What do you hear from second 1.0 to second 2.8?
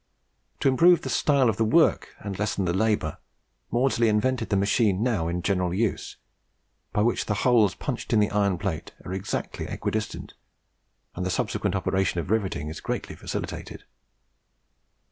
the style of the work and lessen the